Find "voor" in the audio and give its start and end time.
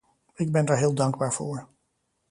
1.33-1.67